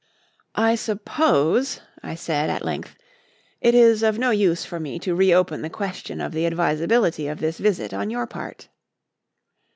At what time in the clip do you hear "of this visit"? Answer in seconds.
7.27-7.93